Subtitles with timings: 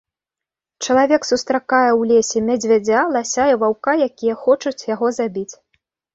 [0.85, 5.47] Чалавек сустракае ў лесе мядзведзя, лася і ваўка, якія хочуць яго забіць.